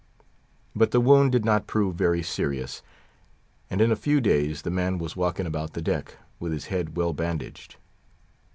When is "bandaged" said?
7.13-7.75